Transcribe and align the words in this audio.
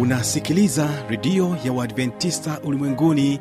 unasikiliza 0.00 0.88
redio 1.08 1.56
ya 1.64 1.72
uadventista 1.72 2.60
ulimwenguni 2.64 3.40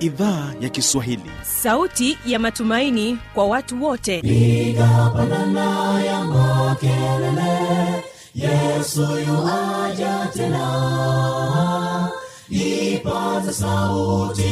idhaa 0.00 0.52
ya 0.60 0.68
kiswahili. 0.68 1.30
Sauti 1.42 2.18
ya 2.26 2.38
matumaini 2.38 3.18
kwa 3.34 3.46
watu 3.46 3.84
wote. 3.84 4.18
Igapanana 4.18 6.02
ya 6.04 6.24
makelele 6.24 8.04
yesu 8.34 9.00
yuaja 9.02 10.28
tena. 10.34 12.10
Ipaza 12.50 13.52
sauti 13.52 14.42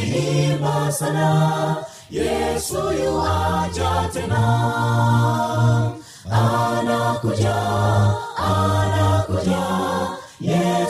imba 0.53 0.93
sana 0.93 1.77
yesu 2.11 2.75
yuaja 3.05 4.09
tena. 4.12 4.43
Anakuja 6.30 7.55
anakuja 8.37 9.02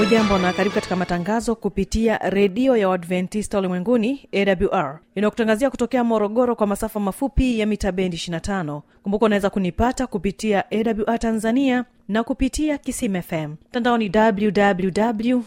hujambo 0.00 0.38
na 0.38 0.52
karibu 0.52 0.74
katika 0.74 0.96
matangazo 0.96 1.54
kupitia 1.54 2.18
redio 2.18 2.76
ya 2.76 2.88
uadventista 2.88 3.58
ulimwenguni 3.58 4.28
awr 4.32 4.98
inayokutangazia 5.14 5.70
kutokea 5.70 6.04
morogoro 6.04 6.56
kwa 6.56 6.66
masafa 6.66 7.00
mafupi 7.00 7.58
ya 7.60 7.66
mita 7.66 7.92
bendi 7.92 8.16
25 8.16 8.80
kumbuka 9.02 9.26
unaweza 9.26 9.50
kunipata 9.50 10.06
kupitia 10.06 10.64
awr 10.70 11.18
tanzania 11.18 11.84
na 12.10 12.24
kupitia 12.24 12.78
kisim 12.78 13.22
fm 13.22 13.50
mtandaoni 13.68 14.10
www 14.14 15.40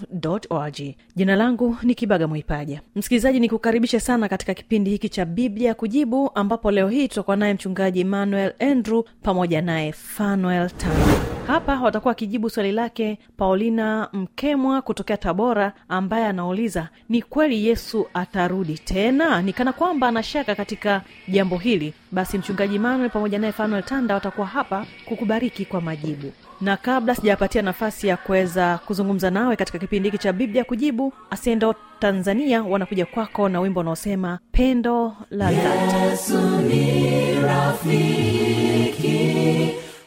org. 0.50 0.76
Jina 1.16 1.36
langu 1.36 1.78
ni 1.84 1.96
kibaga 1.96 2.28
mwaipaja 2.28 2.82
msikilizaji 2.96 3.40
ni 3.40 3.50
kukaribishe 3.50 4.00
sana 4.00 4.30
katika 4.30 4.54
kipindi 4.54 4.90
hiki 4.92 5.10
cha 5.10 5.26
biblia 5.26 5.74
kujibu 5.74 6.32
ambapo 6.36 6.72
leo 6.72 6.90
hii 6.90 7.08
tutakuwa 7.08 7.36
naye 7.36 7.54
mchungaji 7.54 8.00
emmanuel 8.00 8.54
andrew 8.60 9.04
pamoja 9.22 9.62
naye 9.62 9.92
fanuel 9.92 10.70
tano. 10.70 11.06
Hapa 11.48 11.80
watakuwa 11.82 12.10
wakijibu 12.12 12.50
swali 12.50 12.72
lake 12.72 13.20
paulina 13.38 14.10
mkemwa 14.14 14.82
kutokea 14.82 15.18
tabora 15.18 15.74
ambaye 15.90 16.26
anauliza 16.26 16.90
ni 17.10 17.22
kweli 17.22 17.68
yesu 17.68 18.08
atarudi 18.14 18.74
tena? 18.78 19.42
Ni 19.42 19.54
kana 19.54 19.74
kwamba 19.74 20.08
anashaka 20.08 20.56
katika 20.56 21.02
jambo 21.28 21.58
hili 21.58 21.94
basi 22.14 22.38
mchungaji 22.38 22.80
manuel 22.80 23.10
pamoja 23.10 23.40
naye 23.40 23.54
fanuel 23.54 23.84
tanda 23.84 24.14
watakuwa 24.14 24.48
hapa 24.48 24.86
kukubariki 25.06 25.66
kwa 25.66 25.82
majibu. 25.82 26.32
Na 26.62 26.78
kabla 26.78 27.16
sijapatia 27.16 27.62
nafasi 27.62 28.08
ya 28.08 28.18
kuweza 28.18 28.80
kuzungumza 28.86 29.30
nawe 29.32 29.56
katika 29.56 29.80
kipindi 29.80 30.10
hiki 30.10 30.24
cha 30.24 30.34
biblia 30.34 30.64
kujibu 30.64 31.14
asiendo 31.30 31.76
tanzania 32.00 32.64
wanakuja 32.64 33.06
kwako 33.06 33.50
na 33.50 33.60
wimbo 33.60 33.80
unaosema 33.80 34.40
pendo 34.52 35.16
la 35.30 35.50
yesu 35.50 36.38
ni 36.60 37.36
rafiki 37.42 39.20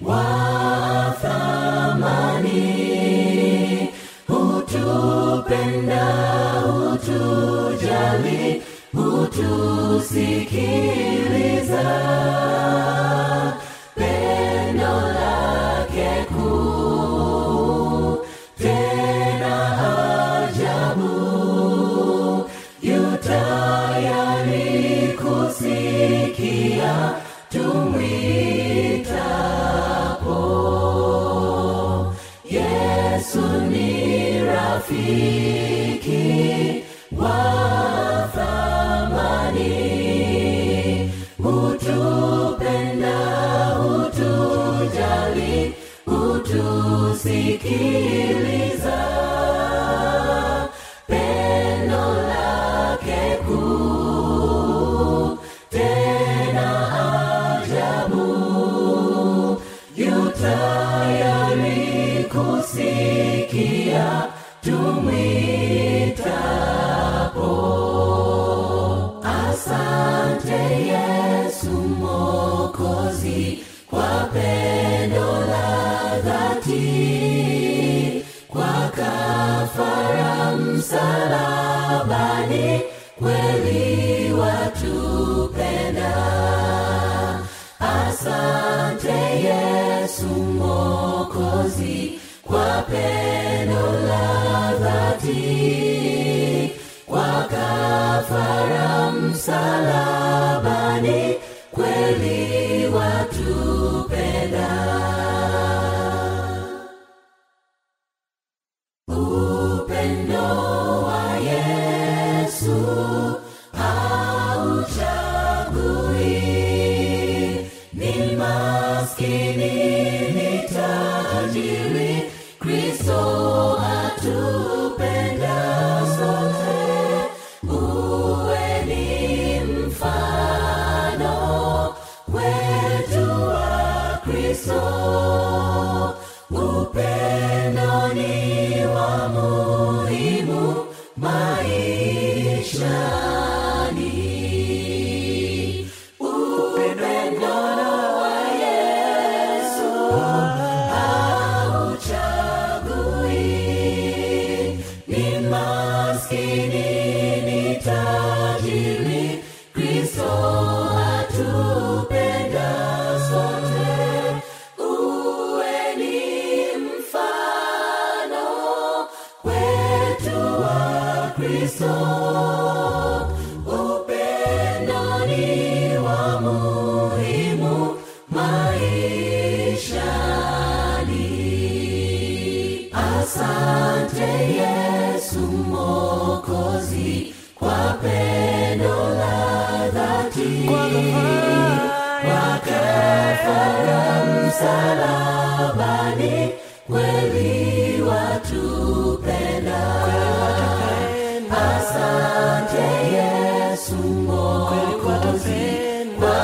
wa 0.00 0.24
thamani. 1.22 2.76
Hutupenda 4.28 6.04
hutujali 6.60 8.45
hutusikiliza 8.96 11.84
hutusikiliza 47.16 48.45
kafara 98.28 99.10
msalabani 99.12 100.25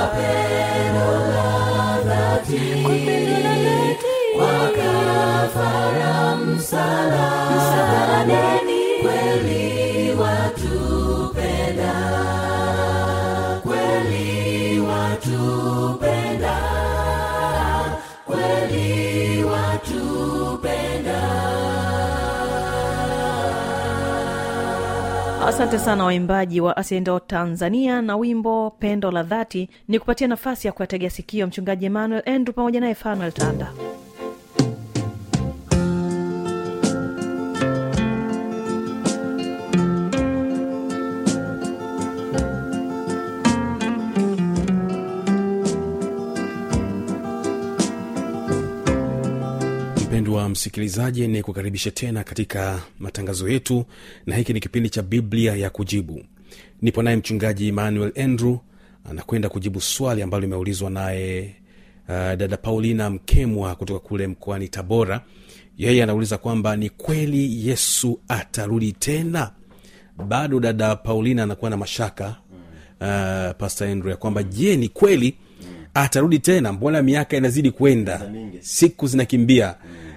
kwa 0.03 0.11
pendo 0.11 1.13
asante 25.63 25.79
sana 25.85 26.05
waimbaji 26.05 26.61
wa 26.61 26.77
asiendo 26.77 27.19
tanzania 27.21 28.03
na 28.03 28.17
wimbo 28.17 28.71
pendo 28.71 29.11
la 29.11 29.23
dhati. 29.23 29.69
Ni 29.89 29.99
kupatia 29.99 30.27
nafasi 30.29 30.67
ya 30.67 30.73
kuyategea 30.73 31.11
sikio 31.11 31.47
mchungaji 31.47 31.87
emmanuel 31.87 32.23
andrew 32.27 32.55
pamoja 32.55 32.81
naye 32.81 32.95
fanuel 32.95 33.33
tanda 33.33 33.73
msikilizaji 50.53 51.29
ni 51.29 51.43
kukaribisha 51.43 51.91
tena 51.91 52.25
katika 52.25 52.83
matangazo 52.99 53.49
yetu 53.49 53.85
na 54.27 54.37
hiki 54.37 54.53
ni 54.53 54.61
kipindi 54.61 54.91
cha 54.91 55.03
biblia 55.03 55.55
ya 55.57 55.71
kujibu. 55.71 56.25
Nipo 56.83 57.03
naye 57.03 57.17
mchungaji 57.17 57.69
emmanuel 57.69 58.13
andrew 58.23 58.57
anakwenda 59.11 59.49
kujibu 59.49 59.81
swali 59.81 60.23
ambalo 60.23 60.41
limeulizwa 60.41 60.91
naye 60.91 61.55
uh, 62.09 62.15
dada 62.15 62.57
paulina 62.57 63.11
mkemwa 63.11 63.75
kutoka 63.75 64.01
kule 64.01 64.27
mkoani 64.27 64.69
tabora. 64.69 65.21
Yeye 65.79 66.03
anauliza 66.03 66.39
kwamba 66.39 66.77
ni 66.77 66.91
kweli 66.91 67.69
yesu 67.69 68.21
atarudi 68.29 68.93
tena? 68.93 69.51
Bado 70.29 70.61
dada 70.61 70.97
paulina 70.97 71.43
anakuwa 71.43 71.71
na 71.71 71.77
mashaka 71.77 72.27
uh, 73.01 73.57
pastor 73.59 73.89
andrew 73.89 74.11
ya 74.11 74.17
kwamba 74.17 74.43
je 74.43 74.77
ni 74.77 74.89
kweli 74.89 75.35
atarudi 75.95 76.39
tena? 76.39 76.73
Mbona 76.73 77.03
miaka 77.03 77.37
inazidi 77.37 77.71
kwenda? 77.71 78.33
Siku 78.61 79.07
zinakimbia 79.07 79.75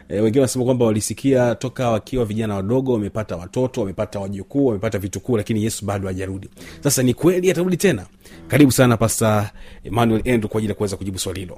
e, 0.10 0.20
wengine 0.20 0.40
wanasema 0.42 0.66
kwamba 0.66 0.86
walisikia 0.86 1.56
toka 1.56 1.90
wakiwa 1.90 2.26
vijana 2.26 2.56
wadogo 2.56 2.94
wamepata 2.94 3.36
watoto 3.36 3.82
wamepata 3.82 4.20
wajukuu 4.20 4.66
wamepata 4.66 5.00
vitukuu 5.00 5.38
lakini 5.38 5.64
yesu 5.64 5.86
bado 5.86 6.08
hajarudi. 6.08 6.50
Sasa 6.84 7.04
ni 7.04 7.14
kweli 7.14 7.52
atarudi 7.52 7.78
tena? 7.78 8.06
Karibu 8.48 8.72
sana 8.72 8.98
pasta 8.98 9.52
emmanuel 9.84 10.20
andrew 10.34 10.48
kwa 10.50 10.58
ajili 10.60 10.72
ya 10.72 10.76
kuweza 10.76 10.98
kujibu 10.98 11.20
swali 11.20 11.40
hilo. 11.40 11.58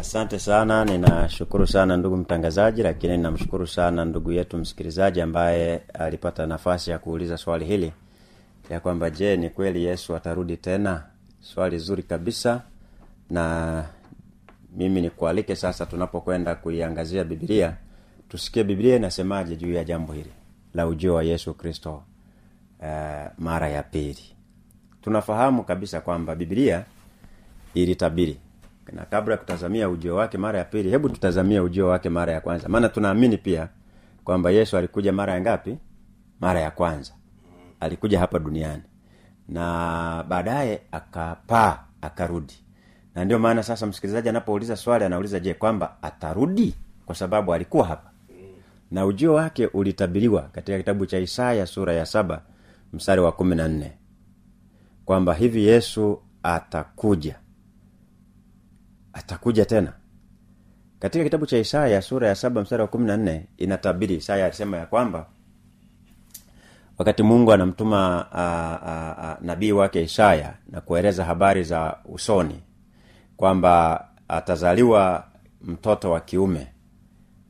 Asante 0.00 0.38
sana 0.38 0.84
ninashukuru 0.84 1.66
sana 1.66 1.96
ndugu 1.96 2.16
mtangazaji 2.16 2.82
lakini 2.82 3.16
ninamshukuru 3.16 3.66
sana 3.66 4.04
ndugu 4.04 4.32
yetu 4.32 4.58
msikilizaji 4.58 5.20
ambaye 5.20 5.80
alipata 5.94 6.46
nafasi 6.46 6.90
ya 6.90 6.98
kuuliza 6.98 7.36
swali 7.36 7.64
hili 7.64 7.92
ya 8.70 8.80
kwamba 8.80 9.10
je 9.10 9.36
ni 9.36 9.50
kweli 9.50 9.84
yesu 9.84 10.16
atarudi 10.16 10.56
tena? 10.56 11.02
Swali 11.40 11.78
zuri 11.78 12.02
kabisa 12.02 12.62
na 13.30 13.84
mimi 14.76 15.00
nikualike 15.00 15.56
sasa 15.56 15.86
tunapokwenda 15.86 16.54
kuiangazia 16.54 17.24
bibilia 17.24 17.76
tusikie 18.28 18.64
bibilia 18.64 18.96
inasemaje 18.96 19.56
juu 19.56 19.72
ya 19.72 19.84
jambo 19.84 20.12
hili 20.12 20.30
la 20.74 20.86
ujio 20.86 21.14
wa 21.14 21.22
yesu 21.22 21.54
kristo 21.54 22.02
uh, 22.80 22.84
mara 23.38 23.68
ya 23.68 23.82
pili. 23.82 24.34
Tunafahamu 25.02 25.64
kabisa 25.64 26.00
kwamba 26.00 26.34
bibilia 26.34 26.84
ilitabiri. 27.74 28.38
Na 28.92 29.04
kabla 29.04 29.34
ya 29.34 29.38
kutazamia 29.38 29.88
ujio 29.88 30.16
wake 30.16 30.38
mara 30.38 30.58
ya 30.58 30.64
pili 30.64 30.90
hebu 30.90 31.08
tutazamia 31.08 31.62
ujio 31.62 31.88
wake 31.88 32.08
mara 32.08 32.32
ya 32.32 32.40
kwanza. 32.40 32.68
Maana 32.68 32.88
tunaamini 32.88 33.36
pia 33.36 33.68
kwamba 34.24 34.50
yesu 34.50 34.76
alikuja 34.76 35.12
mara 35.12 35.34
ya 35.34 35.40
ngapi? 35.40 35.78
Mara 36.40 36.60
ya 36.60 36.70
kwanza. 36.70 37.12
Alikuja 37.80 38.18
hapa 38.20 38.38
duniani. 38.38 38.82
Na 39.48 40.24
baadaye 40.28 40.80
akapaa 40.92 41.78
akarudi 42.02 42.54
na 43.18 43.24
ndio 43.24 43.38
maana 43.38 43.62
sasa 43.62 43.86
msikilizaji 43.86 44.28
anapouliza 44.28 44.76
swali 44.76 45.04
anauliza 45.04 45.40
je 45.40 45.54
kwamba 45.54 45.96
atarudi? 46.02 46.74
Kwa 47.06 47.14
sababu 47.14 47.54
alikuwa 47.54 47.86
hapa. 47.86 48.10
Na 48.90 49.06
ujio 49.06 49.34
wake 49.34 49.66
ulitabiriwa 49.66 50.42
katika 50.42 50.78
kitabu 50.78 51.06
cha 51.06 51.18
isaya 51.18 51.66
sura 51.66 51.92
ya 51.94 52.06
saba 52.06 52.42
mstari 52.92 53.20
wa 53.20 53.32
kumi 53.32 53.56
na 53.56 53.68
nne. 53.68 53.92
Kwamba 55.04 55.34
hivi 55.34 55.66
yesu 55.66 56.22
atakuja. 56.42 57.36
Atakuja 59.12 59.64
tena. 59.64 59.92
Katika 60.98 61.24
kitabu 61.24 61.46
cha 61.46 61.58
isaya 61.58 62.02
sura 62.02 62.28
ya 62.28 62.34
saba 62.34 62.62
mstari 62.62 62.82
wa 62.82 62.88
kumi 62.88 63.06
na 63.06 63.16
nne 63.16 63.46
inatabiri 63.56 64.14
isaya 64.14 64.46
alisema 64.46 64.76
ya 64.76 64.86
kwamba 64.86 65.26
wakati 66.98 67.22
mungu 67.22 67.52
anamtuma 67.52 68.26
nabii 69.40 69.72
wake 69.72 70.02
isaya 70.02 70.54
na 70.70 70.80
kueleza 70.80 71.24
habari 71.24 71.64
za 71.64 71.96
usoni 72.04 72.62
kwamba 73.38 74.04
atazaliwa 74.28 75.24
mtoto 75.62 76.10
wa 76.10 76.20
kiume 76.20 76.66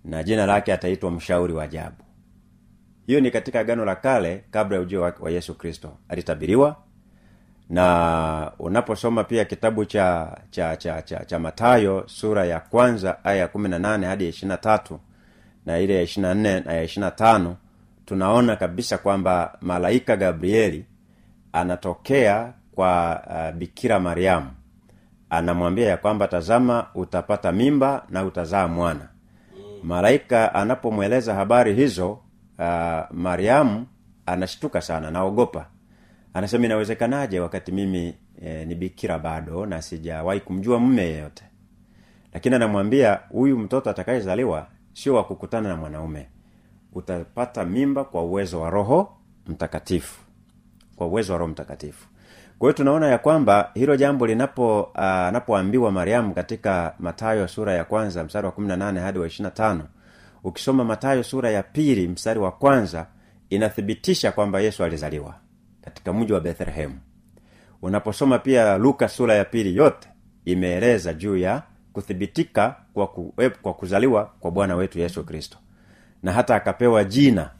na 0.05 0.23
jina 0.23 0.46
lake 0.46 0.73
ataitwa 0.73 1.11
mshauri 1.11 1.52
wa 1.52 1.64
ajabu. 1.64 1.96
Hiyo 3.06 3.20
ni 3.20 3.31
katika 3.31 3.61
agano 3.61 3.85
la 3.85 3.94
kale 3.96 4.44
kabla 4.50 4.76
ya 4.76 4.82
ujio 4.82 5.02
wa, 5.02 5.14
wa 5.20 5.31
yesu 5.31 5.55
kristo. 5.55 5.96
Alitabiriwa 6.08 6.76
na 7.70 8.52
unaposoma 8.58 9.25
pia 9.25 9.44
kitabu 9.44 9.85
cha 9.85 10.38
cha 10.50 10.76
cha 10.76 11.02
cha, 11.02 11.25
cha 11.25 11.38
matayo 11.38 12.05
sura 12.06 12.44
ya 12.44 12.61
kwanza 12.61 13.25
aya 13.25 13.37
ya 13.41 13.49
kumi 13.49 13.69
na 13.69 13.79
nane 13.79 14.06
hadi 14.06 14.25
ya 14.25 14.31
ishirina 14.31 14.56
tatu 14.56 15.00
na 15.67 15.79
ile 15.79 15.94
ya 15.94 16.03
ishirina 16.03 16.34
nne 16.34 16.60
na 16.60 16.72
ya 16.72 16.82
ishirina 16.82 17.10
tano 17.10 17.56
tunaona 18.06 18.56
kabisa 18.56 18.98
kwamba 18.98 19.58
malaika 19.60 20.17
gabrieli 20.17 20.84
anatokea 21.53 22.53
kwa 22.74 23.22
uh, 23.27 23.56
bikira 23.58 24.01
mariamu 24.01 24.51
anamwambia 25.31 25.89
ya 25.89 25.97
kwamba 25.97 26.29
tazama 26.29 26.87
utapata 26.94 27.53
mimba 27.53 28.06
na 28.11 28.25
utazaa 28.25 28.69
mwana. 28.69 29.08
Malaika 29.82 30.55
anapomweleza 30.55 31.35
habari 31.35 31.75
hizo 31.75 32.11
uh, 32.58 33.01
mariamu 33.11 33.87
anashtuka 34.27 34.81
sana 34.81 35.11
naogopa. 35.11 35.67
Anasema 36.35 36.65
inawezekanaje 36.65 37.41
wakati 37.41 37.73
mimi 37.73 38.15
e, 38.43 38.65
ni 38.65 38.93
bado 39.23 39.67
na 39.67 39.82
sijawahi 39.82 40.41
kumjua 40.41 40.79
mume 40.79 41.03
yeyote? 41.03 41.44
Lakini 42.32 42.55
anamwambia 42.55 43.20
huyu 43.29 43.58
mtoto 43.58 43.91
atakayezaliwa 43.91 44.67
sio 44.93 45.15
wa 45.15 45.25
kukutana 45.25 45.69
na 45.69 45.77
mwanaume. 45.77 46.27
Utapata 46.93 47.65
mimba 47.65 48.05
kwa 48.05 48.23
uwezo 48.23 48.61
wa 48.61 48.70
roho 48.70 49.17
mtakatifu. 49.47 50.20
Kwa 50.97 51.06
uwezo 51.06 51.32
wa 51.32 51.39
roho 51.39 51.51
mtakatifu 51.53 52.08
kwa 52.58 52.67
hiyo 52.69 52.72
tunaona 52.72 53.06
ya 53.08 53.19
kwamba 53.19 53.70
hilo 53.74 53.96
jambo 53.96 54.27
linapo 54.27 54.82
uh, 54.82 55.91
mariamu 55.93 56.34
katika 56.34 56.94
matayo 56.98 57.48
sura 57.48 57.72
ya 57.72 57.84
kwanza 57.84 58.24
mstari 58.24 58.46
wa 58.46 58.53
18 58.53 58.98
hadi 59.00 59.19
wa 59.19 59.27
25 59.27 59.81
ukisoma 60.44 60.84
matayo 60.84 61.22
sura 61.22 61.50
ya 61.50 61.62
pili 61.62 62.08
mstari 62.08 62.41
wa 62.41 62.53
kwanza 62.53 63.06
inathibitisha 63.50 64.32
kwamba 64.32 64.60
yesu 64.60 64.84
alizaliwa 64.84 65.34
katika 65.81 66.12
mji 66.12 66.32
wa 66.32 66.41
bethlehemu. 66.41 66.98
Unaposoma 67.82 68.38
pia 68.38 68.79
luka 68.79 69.08
sura 69.08 69.34
ya 69.34 69.44
pili 69.44 69.77
yote 69.77 70.08
imeeleza 70.44 71.15
juu 71.15 71.36
ya 71.36 71.62
kuthibitika 71.93 72.77
kwa, 72.94 73.06
ku, 73.06 73.34
kwa 73.62 73.74
kuzaliwa 73.74 74.24
kwa 74.41 74.50
bwana 74.50 74.77
wetu 74.77 74.98
yesu 74.98 75.24
kristo. 75.24 75.58
Na 76.22 76.32
hata 76.32 76.55
akapewa 76.55 77.05
jina 77.05 77.50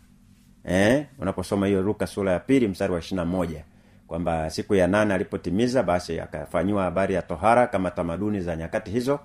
eh, 0.65 1.07
unaposoma 1.19 1.67
hiyo 1.67 1.83
luka 1.83 2.07
sura 2.07 2.33
ya 2.33 2.39
pili 2.41 2.69
mstari 2.69 2.93
wa 2.93 2.99
ishirina 2.99 3.25
moja 3.25 3.65
kwamba 4.09 4.51
siku 4.51 4.75
ya 4.75 4.87
nane 4.87 5.15
alipotimiza 5.15 5.83
basi 5.83 6.21
akafanyiwa 6.21 6.83
habari 6.85 7.15
ya 7.15 7.23
tohara 7.23 7.67
kama 7.67 7.91
tamaduni 7.91 8.41
za 8.41 8.57
nyakati 8.57 8.91
hizo 8.91 9.21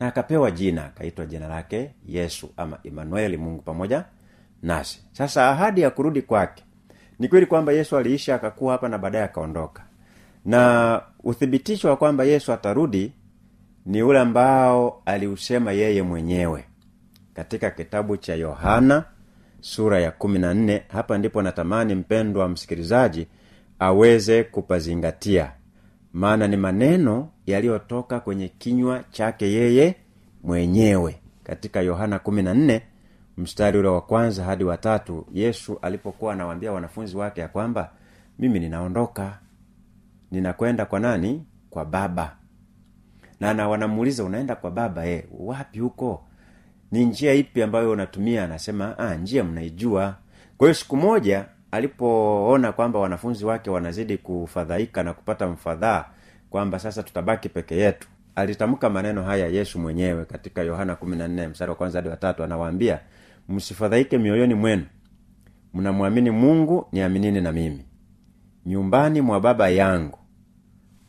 na 0.00 0.06
akapewa 0.06 0.50
jina 0.50 0.84
akaitwa 0.84 1.26
jina 1.26 1.48
lake 1.48 1.90
yesu 2.06 2.50
ama 2.56 2.78
emanueli 2.84 3.36
mungu 3.36 3.62
pamoja 3.62 4.04
nasi. 4.62 5.02
Sasa 5.12 5.48
ahadi 5.50 5.80
ya 5.80 5.90
kurudi 5.90 6.22
kwake 6.22 6.64
ni 7.18 7.28
kweli 7.28 7.46
kwamba 7.46 7.72
yesu 7.72 7.96
aliishi 7.96 8.32
akakuwa 8.32 8.72
hapa 8.72 8.88
na 8.88 8.98
baadaye 8.98 9.24
akaondoka. 9.24 9.82
Na 10.44 11.02
uthibitisho 11.24 11.88
wa 11.88 11.96
kwamba 11.96 12.24
yesu 12.24 12.52
atarudi 12.52 13.12
ni 13.86 14.02
ule 14.02 14.18
ambao 14.18 15.02
aliusema 15.06 15.72
yeye 15.72 16.02
mwenyewe 16.02 16.64
katika 17.34 17.70
kitabu 17.70 18.16
cha 18.16 18.34
yohana 18.34 19.04
sura 19.60 20.00
ya 20.00 20.10
kumi 20.10 20.38
na 20.38 20.54
nne. 20.54 20.82
Hapa 20.88 21.18
ndipo 21.18 21.42
natamani 21.42 21.94
mpendwa 21.94 22.48
msikilizaji 22.48 23.26
aweze 23.78 24.44
kupazingatia. 24.44 25.52
Maana 26.12 26.48
ni 26.48 26.56
maneno 26.56 27.28
yaliyotoka 27.46 28.20
kwenye 28.20 28.48
kinywa 28.48 29.04
chake 29.10 29.52
yeye 29.52 29.94
mwenyewe. 30.42 31.20
Katika 31.44 31.80
yohana 31.80 32.18
mstari 33.36 33.78
ule 33.78 33.88
wa 33.88 34.00
kwanza 34.00 34.44
hadi 34.44 34.64
watatu 34.64 35.26
yesu 35.32 35.78
alipokuwa 35.82 36.32
anawaambia 36.32 36.72
wanafunzi 36.72 37.16
wake 37.16 37.40
ya 37.40 37.48
kwamba 37.48 37.90
mimi 38.38 38.60
ninaondoka. 38.60 39.38
Ninakwenda 40.30 40.84
kwa 40.86 41.00
nani? 41.00 41.46
Kwa 41.70 41.84
baba. 41.84 42.36
Na 43.40 43.54
na 43.54 43.68
wanamuuliza 43.68 44.24
unaenda 44.24 44.56
kwa 44.56 44.70
baba? 44.70 45.06
E, 45.06 45.26
wapi 45.38 45.78
huko? 45.78 46.24
Ni 46.92 47.04
njia 47.04 47.34
ipi 47.34 47.62
ambayo 47.62 47.90
unatumia? 47.90 48.44
Anasema 48.44 48.98
ah, 48.98 49.14
njia 49.14 49.44
mnaijua. 49.44 50.16
Kwa 50.56 50.66
hiyo 50.68 50.74
siku 50.74 50.96
moja 50.96 51.44
alipoona 51.70 52.72
kwamba 52.72 52.98
wanafunzi 52.98 53.44
wake 53.44 53.70
wanazidi 53.70 54.18
kufadhaika 54.18 55.02
na 55.02 55.12
kupata 55.14 55.46
mfadhaa 55.48 56.04
kwamba 56.50 56.78
sasa 56.78 57.02
tutabaki 57.02 57.48
peke 57.48 57.76
yetu 57.76 58.08
alitamka 58.34 58.90
maneno 58.90 59.22
haya 59.22 59.46
yesu 59.46 59.78
mwenyewe 59.78 60.24
katika 60.24 60.62
yohana 60.62 60.94
14 60.94 61.48
mstari 61.48 61.70
wa 61.70 61.76
kwanza 61.76 61.98
hadi 61.98 62.08
watatu 62.08 62.44
anawaambia 62.44 63.00
msifadhaike 63.48 64.18
mioyoni 64.18 64.54
mwenu. 64.54 64.86
Mnamwamini 65.74 66.30
mungu 66.30 66.88
niaminini 66.92 67.40
na 67.40 67.52
mimi. 67.52 67.84
Nyumbani 68.66 69.20
mwa 69.20 69.40
baba 69.40 69.68
yangu 69.68 70.18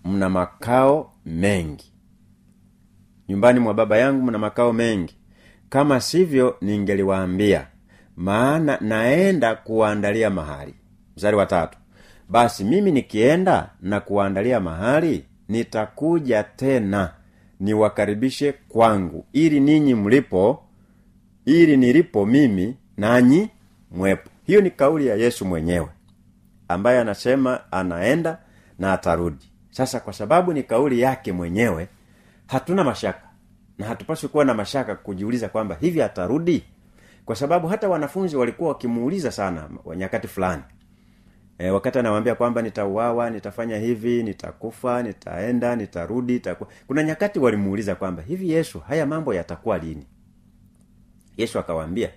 mna 0.05 0.29
makao 0.29 1.13
mengi. 1.25 1.93
Nyumbani 3.29 3.59
mwa 3.59 3.73
baba 3.73 3.97
yangu 3.97 4.25
mna 4.25 4.37
makao 4.37 4.73
mengi. 4.73 5.15
Kama 5.69 6.01
sivyo 6.01 6.57
ningeliwaambia 6.61 7.67
maana 8.19 8.77
naenda 8.81 9.55
kuwaandalia 9.55 10.29
mahali. 10.29 10.73
Mstari 11.15 11.38
wa 11.38 11.45
tatu. 11.45 11.77
Basi 12.29 12.63
mimi 12.63 12.91
nikienda 12.91 13.69
na 13.81 13.99
kuwaandalia 13.99 14.59
mahali 14.59 15.25
nitakuja 15.47 16.43
tena 16.43 17.13
niwakaribishe 17.59 18.51
kwangu. 18.51 19.25
Ili 19.33 19.59
ninyi 19.59 19.95
mlipo 19.95 20.63
ili 21.45 21.77
nilipo 21.77 22.25
mimi 22.25 22.75
nanyi 22.97 23.49
mwepo. 23.91 24.29
Hiyo 24.47 24.61
ni 24.61 24.71
kauli 24.71 25.07
ya 25.07 25.15
yesu 25.15 25.45
mwenyewe 25.45 25.88
ambaye 26.67 26.99
anasema 26.99 27.71
anaenda 27.71 28.38
na 28.79 28.93
atarudi. 28.93 29.51
Sasa 29.71 29.99
kwa 29.99 30.13
sababu 30.13 30.53
ni 30.53 30.63
kauli 30.63 30.99
yake 30.99 31.31
mwenyewe 31.31 31.88
hatuna 32.47 32.83
mashaka. 32.83 33.29
Na 33.77 33.85
hatupaswi 33.85 34.29
kuwa 34.29 34.45
na 34.45 34.53
mashaka 34.53 34.95
kujiuliza 34.95 35.49
kwamba 35.49 35.77
hivi 35.81 36.01
atarudi 36.01 36.63
kwa 37.29 37.36
sababu 37.36 37.67
hata 37.67 37.89
wanafunzi 37.89 38.38
walikuwa 38.38 38.69
wakimuuliza 38.69 39.31
sana 39.31 39.69
nyakati 39.95 40.27
fulani. 40.27 40.63
E, 41.57 41.69
wakati 41.69 42.00
anawambia 42.00 42.36
kwamba 42.36 42.62
nitauawa 42.62 43.29
nitafanya 43.29 43.77
hivi 43.77 44.24
nitakufa 44.24 45.03
nitaenda 45.03 45.75
nitarudi 45.75 46.36
itaku... 46.36 46.67
kuna 46.88 47.03
nyakati 47.03 47.39
walimuuliza 47.39 47.95
kwamba 47.95 48.21
hivi 48.24 48.51
yesu 48.51 48.79
haya 48.79 49.05
mambo 49.05 49.33
yatakuwa 49.33 49.77
lini? 49.77 50.05
Yesu 51.38 51.59
akawaambia 51.59 52.09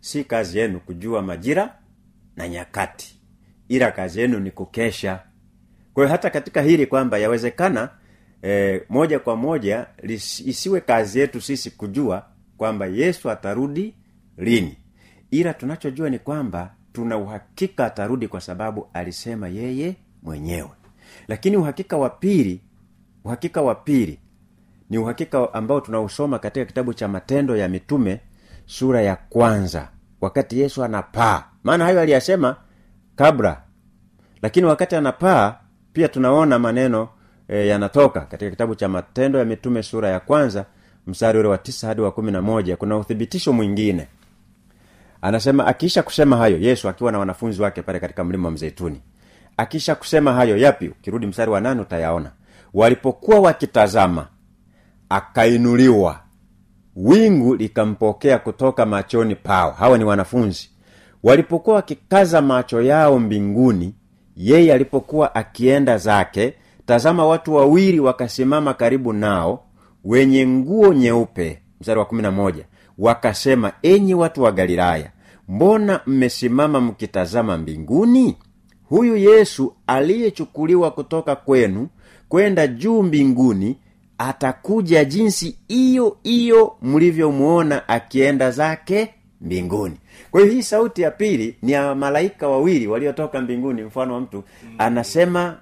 si 0.00 0.24
kazi 0.24 0.58
yenu 0.58 0.80
kujua 0.80 1.22
majira 1.22 1.78
na 2.36 2.48
nyakati 2.48 3.20
ila 3.68 3.90
kazi 3.90 4.20
yenu 4.20 4.40
ni 4.40 4.50
kukesha. 4.50 5.20
Kwa 5.94 6.08
hata 6.08 6.30
katika 6.30 6.62
hili 6.62 6.86
kwamba 6.86 7.18
yawezekana 7.18 7.90
e, 8.42 8.82
moja 8.88 9.18
kwa 9.18 9.36
moja 9.36 9.86
lis, 10.02 10.40
isiwe 10.40 10.80
kazi 10.80 11.18
yetu 11.18 11.40
sisi 11.40 11.70
kujua 11.70 12.26
kwamba 12.56 12.86
yesu 12.86 13.30
atarudi 13.30 13.94
lini. 14.38 14.76
Ila 15.30 15.54
tunachojua 15.54 16.10
ni 16.10 16.18
kwamba 16.18 16.74
tuna 16.92 17.16
uhakika 17.18 17.86
atarudi 17.86 18.28
kwa 18.28 18.40
sababu 18.40 18.88
alisema 18.92 19.48
yeye 19.48 19.96
mwenyewe. 20.22 20.70
Lakini 21.28 21.56
uhakika 21.56 21.96
wa 21.96 22.10
pili 22.10 22.60
uhakika 23.24 23.62
wa 23.62 23.74
pili 23.74 24.18
ni 24.90 24.98
uhakika 24.98 25.54
ambao 25.54 25.80
tunausoma 25.80 26.38
katika 26.38 26.66
kitabu 26.66 26.94
cha 26.94 27.08
matendo 27.08 27.56
ya 27.56 27.68
mitume 27.68 28.20
sura 28.66 29.02
ya 29.02 29.16
kwanza 29.16 29.88
wakati 30.20 30.60
yesu 30.60 30.84
anapaa. 30.84 31.44
Maana 31.64 31.84
hayo 31.84 32.00
aliyasema 32.00 32.56
kabla. 33.16 33.62
Lakini 34.42 34.66
wakati 34.66 34.96
anapaa 34.96 35.54
pia 35.92 36.08
tunaona 36.08 36.58
maneno 36.58 37.08
e, 37.48 37.66
yanatoka 37.66 38.20
katika 38.20 38.50
kitabu 38.50 38.74
cha 38.74 38.88
matendo 38.88 39.38
ya 39.38 39.44
mitume 39.44 39.82
sura 39.82 40.08
ya 40.08 40.20
kwanza 40.20 40.66
mstari 41.06 41.38
ule 41.38 41.48
wa 41.48 41.58
tisa 41.58 41.86
hadi 41.86 42.00
wa 42.00 42.12
kumi 42.12 42.32
na 42.32 42.42
moja. 42.42 42.76
Kuna 42.76 42.96
uthibitisho 42.96 43.52
mwingine 43.52 44.08
anasema 45.22 45.66
akiisha 45.66 46.02
kusema 46.02 46.36
hayo 46.36 46.58
yesu 46.58 46.88
akiwa 46.88 47.12
na 47.12 47.18
wanafunzi 47.18 47.62
wake 47.62 47.82
pale 47.82 48.00
katika 48.00 48.24
mlima 48.24 48.48
wa 48.48 48.52
mzeituni. 48.54 49.00
Akiisha 49.56 49.94
kusema 49.94 50.32
hayo 50.32 50.56
yapi? 50.56 50.88
Ukirudi 50.88 51.26
mstari 51.26 51.50
wa 51.50 51.60
nane 51.60 51.80
utayaona. 51.80 52.30
Walipokuwa 52.74 53.40
wakitazama 53.40 54.26
akainuliwa. 55.08 56.20
Wingu 56.96 57.54
likampokea 57.54 58.38
kutoka 58.38 58.86
machoni 58.86 59.34
pao. 59.34 59.70
Hawa 59.70 59.98
ni 59.98 60.04
wanafunzi. 60.04 60.70
Walipokuwa 61.22 61.76
wakikaza 61.76 62.42
macho 62.42 62.82
yao 62.82 63.18
mbinguni 63.18 63.94
yeye 64.36 64.74
alipokuwa 64.74 65.34
akienda 65.34 65.98
zake 65.98 66.54
tazama 66.86 67.26
watu 67.26 67.54
wawili 67.54 68.00
wakasimama 68.00 68.74
karibu 68.74 69.12
nao 69.12 69.64
wenye 70.04 70.46
nguo 70.46 70.92
nyeupe. 70.94 71.62
Mstari 71.80 71.98
wa 71.98 72.04
kumi 72.04 72.22
na 72.22 72.30
moja 72.30 72.64
wakasema 72.98 73.72
enyi 73.82 74.14
watu 74.14 74.42
wa 74.42 74.52
galilaya 74.52 75.10
mbona 75.48 76.00
mmesimama 76.06 76.80
mkitazama 76.80 77.58
mbinguni? 77.58 78.36
Huyu 78.88 79.16
yesu 79.16 79.74
aliyechukuliwa 79.86 80.90
kutoka 80.90 81.36
kwenu 81.36 81.88
kwenda 82.28 82.66
juu 82.66 83.02
mbinguni 83.02 83.78
atakuja 84.18 85.04
jinsi 85.04 85.58
iyo 85.68 86.16
iyo 86.22 86.76
mlivyomuona 86.82 87.88
akienda 87.88 88.50
zake 88.50 89.14
mbinguni. 89.40 89.96
Kwa 90.30 90.40
hiyo 90.40 90.52
hii 90.52 90.62
sauti 90.62 91.02
ya 91.02 91.10
pili 91.10 91.56
ni 91.62 91.72
ya 91.72 91.94
malaika 91.94 92.48
wawili 92.48 92.86
waliotoka 92.86 93.40
mbinguni 93.40 93.82
mfano 93.82 94.14
wa 94.14 94.20
mtu 94.20 94.44
anasema 94.78 95.56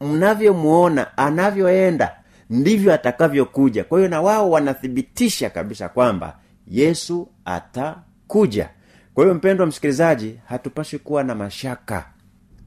mnavyomuona 0.00 1.16
anavyoenda 1.18 2.16
ndivyo 2.50 2.94
atakavyokuja. 2.94 3.84
Kwa 3.84 3.98
hiyo 3.98 4.10
na 4.10 4.20
wao 4.20 4.50
wanathibitisha 4.50 5.50
kabisa 5.50 5.88
kwamba 5.88 6.36
yesu 6.66 7.28
atakuja. 7.44 8.70
Kwa 9.14 9.24
hiyo 9.24 9.34
mpendwa 9.34 9.66
msikilizaji 9.66 10.38
hatupashi 10.46 10.98
kuwa 10.98 11.24
na 11.24 11.34
mashaka. 11.34 12.06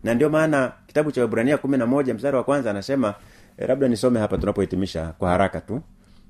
Na 0.03 0.13
ndio 0.13 0.29
maana 0.29 0.71
kitabu 0.87 1.11
cha 1.11 1.21
wibrania 1.21 1.57
kumi 1.57 1.77
na 1.77 1.85
moja 1.85 2.13
mstari 2.13 2.37
wa 2.37 2.43
kwanza 2.43 2.69
anasema 2.71 3.13
eh, 3.57 3.69
labda 3.69 3.87
nisome 3.87 4.19
hapa 4.19 4.37
tunapohitimisha 4.37 5.13
kwa 5.17 5.29
haraka 5.29 5.61
tu. 5.61 5.81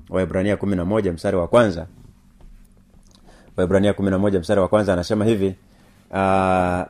Waibrania 0.09 0.57
kumi 0.57 0.75
na 0.75 0.85
moja 0.85 1.13
mstari 1.13 1.37
wa 1.37 1.47
kwanza. 1.47 1.87
Waibrania 3.57 3.93
kumi 3.93 4.09
na 4.11 4.17
moja 4.17 4.39
mstari 4.39 4.61
wa 4.61 4.67
kwanza 4.67 4.93
anasema 4.93 5.25
hivi 5.25 5.55
uh, 6.11 6.15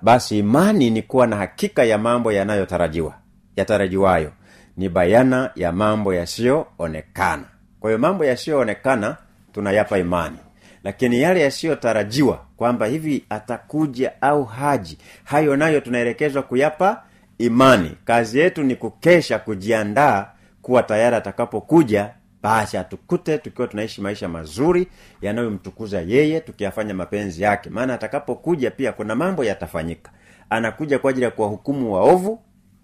basi 0.01 0.39
imani 0.39 0.89
ni 0.89 1.01
kuwa 1.01 1.27
na 1.27 1.35
hakika 1.35 1.83
ya 1.83 1.97
mambo 1.97 2.31
yanayotarajiwa 2.31 3.13
yatarajiwayo 3.55 4.31
ni 4.77 4.89
bayana 4.89 5.51
ya 5.55 5.71
mambo 5.71 6.13
yasiyoonekana. 6.13 7.43
Kwa 7.79 7.89
hiyo 7.89 7.99
mambo 7.99 8.25
yasiyoonekana 8.25 9.17
tunayapa 9.53 9.97
imani. 9.97 10.37
Lakini 10.83 11.21
yale 11.21 11.41
yasiyotarajiwa 11.41 12.45
kwamba 12.57 12.85
hivi 12.85 13.25
atakuja 13.29 14.21
au 14.21 14.43
haji 14.45 14.97
hayo 15.23 15.55
nayo 15.57 15.79
tunaelekezwa 15.79 16.43
kuyapa 16.43 17.03
imani. 17.37 17.91
Kazi 18.05 18.39
yetu 18.39 18.63
ni 18.63 18.75
kukesha 18.75 19.39
kujiandaa 19.39 20.27
kuwa 20.61 20.83
tayari 20.83 21.15
atakapokuja 21.15 22.09
basi 22.43 22.77
atukute 22.77 23.37
tukiwa 23.37 23.67
tunaishi 23.67 24.01
maisha 24.01 24.27
mazuri 24.27 24.87
yanayomtukuza 25.21 26.01
yeye 26.01 26.39
tukiyafanya 26.39 26.93
mapenzi 26.93 27.43
yake. 27.43 27.69
Maana 27.69 27.93
atakapokuja 27.93 28.71
pia 28.71 28.91
kuna 28.91 29.15
mambo 29.15 29.43
yatafanyika. 29.43 30.11
Anakuja 30.49 30.99
kwa 30.99 31.09
ajili 31.09 31.23
ya 31.25 31.31
kuwahukumu 31.31 31.93
waovu 31.93 32.39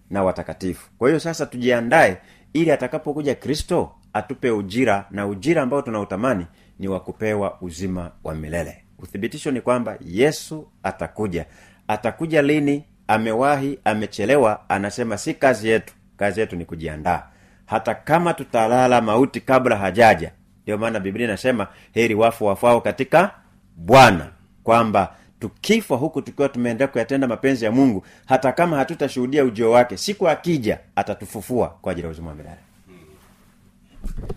na 0.09 0.23
watakatifu. 0.23 0.89
Kwa 0.97 1.07
hiyo 1.09 1.19
sasa 1.19 1.45
tujiandae 1.45 2.17
ili 2.53 2.71
atakapokuja 2.71 3.35
kristo 3.35 3.91
atupe 4.13 4.51
ujira 4.51 5.05
na 5.11 5.27
ujira 5.27 5.61
ambao 5.61 5.81
tunautamani 5.81 6.45
ni 6.79 6.87
wa 6.87 6.99
kupewa 6.99 7.57
uzima 7.61 8.11
wa 8.23 8.35
milele. 8.35 8.83
Uthibitisho 8.99 9.51
ni 9.51 9.61
kwamba 9.61 9.97
yesu 10.05 10.67
atakuja. 10.83 11.45
Atakuja 11.87 12.41
lini? 12.41 12.83
Amewahi 13.07 13.79
amechelewa 13.83 14.69
anasema 14.69 15.17
si 15.17 15.33
kazi 15.33 15.69
yetu. 15.69 15.93
Kazi 16.17 16.39
yetu 16.39 16.55
ni 16.55 16.65
kujiandaa. 16.65 17.23
Hata 17.65 17.95
kama 17.95 18.33
tutalala 18.33 19.01
mauti 19.01 19.41
kabla 19.41 19.75
hajaja. 19.77 20.31
Ndio 20.63 20.77
maana 20.77 20.99
biblia 20.99 21.25
inasema 21.27 21.67
heri 21.93 22.15
wafu 22.15 22.45
wafao 22.45 22.81
katika 22.81 23.31
bwana. 23.75 24.29
Kwamba 24.63 25.15
tukifa 25.39 25.95
huku 25.95 26.21
tukiwa 26.21 26.49
tumeendelea 26.49 26.87
kuyatenda 26.87 27.27
mapenzi 27.27 27.65
ya 27.65 27.71
mungu 27.71 28.05
hata 28.25 28.51
kama 28.51 28.77
hatutashuhudia 28.77 29.43
ujio 29.43 29.71
wake 29.71 29.97
siku 29.97 30.27
akija 30.29 30.79
atatufufua 30.95 31.67
kwa 31.81 31.91
ajili 31.91 32.05
ya 32.07 32.11
uzima 32.11 32.29
wa 32.29 32.35
milele. 32.35 32.55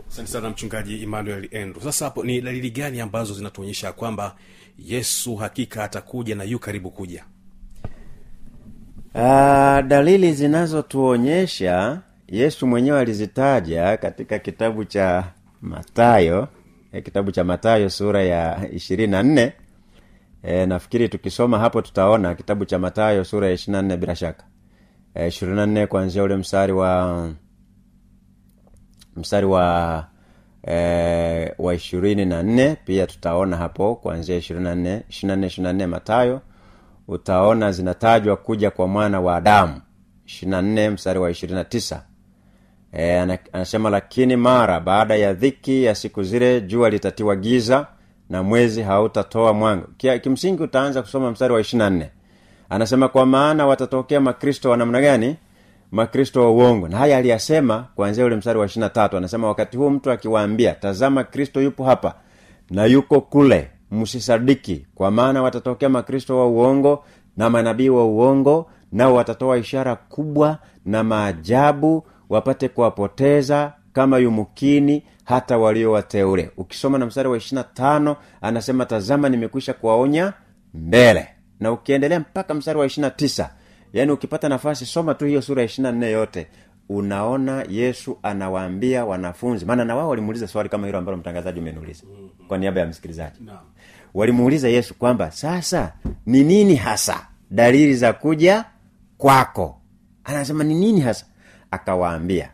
Asante 0.09 0.28
sana 0.30 0.50
mchungaji 0.50 1.02
emmanuel 1.02 1.45
andrew. 1.45 1.83
Sasa 1.83 2.04
hapo 2.04 2.25
ni 2.25 2.40
dalili 2.40 2.71
gani 2.71 3.00
ambazo 3.00 3.35
zinatuonyesha 3.35 3.92
kwamba 3.92 4.37
yesu 4.78 5.37
hakika 5.37 5.85
atakuja 5.85 6.35
na 6.35 6.45
yu 6.45 6.59
karibu 6.59 6.90
kuja? 6.90 7.25
Ah, 9.14 9.83
dalili 9.83 10.33
zinazotuonyesha 10.33 12.00
yesu 12.28 12.66
mwenyewe 12.66 13.00
alizitaja 13.00 13.97
katika 13.97 14.38
kitabu 14.38 14.85
cha 14.85 15.25
matayo 15.62 16.49
eh, 16.92 17.02
kitabu 17.04 17.33
cha 17.33 17.45
matayo 17.45 17.90
sura 17.90 18.23
ya 18.23 18.69
ishirini 18.73 19.12
na 19.12 19.23
nne 19.23 19.52
e, 20.42 20.66
nafikiri 20.66 21.09
tukisoma 21.09 21.59
hapo 21.59 21.82
tutaona 21.82 22.35
kitabu 22.35 22.64
cha 22.64 22.78
matayo 22.78 23.25
sura 23.25 23.47
ya 23.47 23.52
ishirina 23.52 23.82
nne 23.82 23.97
bila 23.97 24.16
shaka. 24.16 24.44
Ishirini 25.28 25.56
na 25.56 25.66
nne 25.66 25.87
kuanzia 25.87 26.23
ule 26.23 26.37
mstari 26.37 26.73
wa 26.73 27.28
mstari 29.16 29.47
wa 29.47 30.06
e, 30.68 31.54
wa 31.59 31.75
ishirini 31.75 32.25
na 32.25 32.42
nne 32.42 32.76
pia 32.85 33.06
tutaona 33.06 33.56
hapo 33.56 33.94
kuanzia 33.94 34.37
ishirini 34.37 34.64
na 34.64 34.75
nne 34.75 35.02
ishirina 35.09 35.37
nne 35.37 35.47
ishirina 35.47 35.73
nne 35.73 35.87
matayo 35.87 36.40
utaona 37.09 37.73
zinatajwa 37.73 38.37
kuja 38.37 38.70
kwa 38.70 38.88
mwana 38.88 39.20
wa 39.20 39.37
adamu. 39.37 39.80
Ishirina 40.26 40.62
nne 40.62 40.90
mstari 40.90 41.18
wa 41.18 41.30
ishirini 41.30 41.59
na 41.59 41.64
tisa. 41.64 42.04
E, 42.92 43.18
anasema 43.52 43.90
lakini 43.90 44.37
mara 44.37 44.80
baada 44.80 45.16
ya 45.16 45.32
dhiki 45.35 45.85
ya 45.85 45.94
siku 45.94 46.23
zile 46.23 46.61
jua 46.61 46.90
litatiwa 46.90 47.37
giza 47.37 47.87
na 48.30 48.42
mwezi 48.42 48.82
hautatoa 48.82 49.52
mwanga. 49.52 49.87
Kimsingi 50.22 50.62
utaanza 50.62 51.02
kusoma 51.02 51.30
mstari 51.30 51.54
wa 51.54 51.60
ishirina 51.60 51.90
nne. 51.90 52.10
Anasema 52.68 53.08
kwa 53.08 53.26
maana 53.26 53.66
watatokea 53.66 54.20
makristo 54.20 54.70
wa 54.70 54.76
namna 54.76 55.00
gani? 55.00 55.37
Makristo 55.90 56.40
wa 56.44 56.50
uongo. 56.50 56.88
Na 56.88 56.99
haya 56.99 57.18
aliyasema 57.18 57.87
kuanzia 57.94 58.25
ule 58.25 58.37
mstari 58.37 58.58
wa 58.58 58.66
ishirina 58.66 58.88
tatu. 58.88 59.16
Anasema 59.16 59.46
wakati 59.49 59.76
huu 59.76 59.90
mtu 59.90 60.10
akiwaambia 60.10 60.75
tazama 60.75 61.25
kristo 61.25 61.60
yupo 61.62 61.84
hapa 61.84 62.14
na 62.70 62.84
yuko 62.84 63.20
kule 63.20 63.70
msisadiki. 63.90 64.87
Kwa 64.94 65.10
maana 65.10 65.42
watatokea 65.42 65.88
makristo 65.88 66.38
wa 66.38 66.46
uongo 66.46 67.04
na 67.37 67.50
manabii 67.50 67.88
wa 67.88 68.04
uongo 68.04 68.70
nao 68.92 69.14
watatoa 69.14 69.58
ishara 69.58 69.96
kubwa 69.96 70.58
na 70.84 71.04
maajabu 71.04 72.06
wapate 72.28 72.68
kuwapoteza 72.68 73.72
kama 73.92 74.18
yumkini 74.18 75.02
hata 75.30 75.58
walio 75.58 75.92
wateule 75.92 76.50
ukisoma 76.56 76.99
na 76.99 77.06
mstari 77.06 77.28
wa 77.28 77.37
ishirina 77.37 77.64
tano 77.64 78.16
anasema 78.40 78.87
tazama 78.87 79.28
nimekwisha 79.28 79.75
kuwaonya 79.75 80.32
mbele. 80.75 81.28
Na 81.60 81.72
ukiendelea 81.72 82.20
mpaka 82.20 82.54
mstari 82.54 82.78
wa 82.78 82.87
ishirina 82.87 83.10
tisa 83.10 83.50
yaani 83.92 84.12
ukipata 84.12 84.49
nafasi 84.49 84.87
soma 84.87 85.14
tu 85.14 85.25
hiyo 85.26 85.42
sura 85.42 85.62
ya 85.62 85.66
ishirina 85.66 85.92
nne 85.92 86.10
yote 86.10 86.46
unaona 86.88 87.64
yesu 87.68 88.18
anawaambia 88.22 89.04
wanafunzi. 89.04 89.64
Maana 89.64 89.84
na 89.84 89.96
wao 89.96 90.08
walimuuliza 90.08 90.46
swali 90.49 90.68
kama 90.68 90.87
hilo 90.87 90.99
ambalo 90.99 91.16
mtangazaji 91.18 91.60
umeniuliza 91.60 92.02
kwa 92.49 92.58
niaba 92.58 92.80
ya 92.80 92.87
msikilizaji. 92.87 93.40
Walimuuliza 94.14 94.68
yesu 94.68 94.94
kwamba 94.94 95.30
sasa 95.30 95.92
ni 96.26 96.44
nini 96.44 96.76
hasa 96.76 97.26
dalili 97.50 97.94
za 97.94 98.12
kuja 98.12 98.64
kwako? 99.18 99.80
Anasema 100.25 100.64
ni 100.64 100.75
nini 100.75 101.00
hasa? 101.00 101.26
Akawaambia 101.70 102.50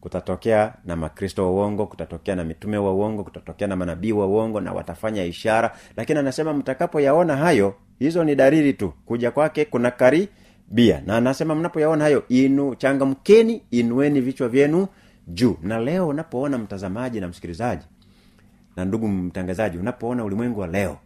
kutatokea 0.00 0.74
na 0.84 0.96
makristo 0.96 1.44
wa 1.44 1.50
uongo 1.52 1.86
kutatokea 1.86 2.36
na 2.36 2.44
mitume 2.44 2.78
wa 2.78 2.92
uongo 2.94 3.24
kutatokea 3.24 3.66
na 3.68 3.76
manabii 3.76 4.12
wa 4.12 4.26
uongo 4.26 4.60
na 4.60 4.72
watafanya 4.72 5.24
ishara. 5.24 5.76
Lakini 5.96 6.18
anasema 6.18 6.54
mtakapoyaona 6.54 7.36
hayo 7.36 7.74
hizo 7.98 8.24
ni 8.24 8.34
dalili 8.34 8.72
tu. 8.72 8.92
Kuja 9.06 9.30
kwake 9.30 9.64
kuna 9.64 9.90
karibia 9.90 11.02
na 11.06 11.16
anasema 11.16 11.54
mnapoyaona 11.54 12.04
hayo 12.04 12.24
inu 12.28 12.74
changamkeni 12.74 13.62
inueni 13.70 14.20
vichwa 14.20 14.48
vyenu 14.48 14.86
juu. 15.28 15.56
Na 15.62 15.78
leo 15.80 16.08
unapoona 16.08 16.58
mtazamaji 16.58 17.20
na 17.20 17.28
msikilizaji 17.28 17.86
na 18.76 18.84
ndugu 18.84 19.08
mtangazaji 19.08 19.78
unapoona 19.78 20.24
ulimwengu 20.24 20.60
wa 20.60 20.66
leo 20.66 20.98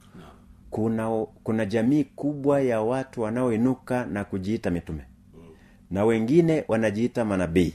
kuna 0.71 1.27
kuna 1.45 1.65
jamii 1.67 2.05
kubwa 2.05 2.61
ya 2.61 2.81
watu 2.83 3.21
wanaoinuka 3.23 4.07
na 4.07 4.25
kujiita 4.25 4.71
mitume. 4.71 5.03
Na 5.91 6.05
wengine 6.05 6.65
wanajiita 6.69 7.25
manabii 7.25 7.75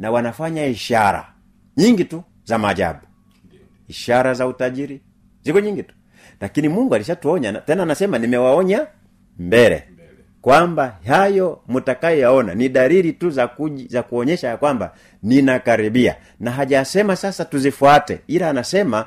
na 0.00 0.10
wanafanya 0.10 0.66
ishara 0.66 1.32
nyingi 1.76 2.04
tu 2.04 2.22
za 2.44 2.58
maajabu. 2.58 3.00
Ishara 3.88 4.34
za 4.34 4.46
utajiri 4.46 5.00
ziko 5.42 5.60
nyingi 5.60 5.82
tu. 5.82 5.94
Lakini 6.40 6.68
mungu 6.68 6.94
alishatuonya 6.94 7.52
tena 7.52 7.82
anasema 7.82 8.18
nimewaonya 8.18 8.86
mbele 9.38 9.88
kwamba 10.40 10.98
hayo 11.06 11.62
mtakayoyaona 11.68 12.54
ni 12.54 12.68
dalili 12.68 13.12
tu 13.12 13.30
za, 13.30 13.48
kuji, 13.48 13.86
za 13.88 14.02
kuonyesha 14.02 14.48
ya 14.48 14.56
kwamba 14.56 14.94
ninakaribia. 15.22 16.16
Na 16.40 16.50
hajasema 16.50 17.16
sasa 17.16 17.44
tuzifuate 17.44 18.20
ila 18.26 18.50
anasema 18.50 19.06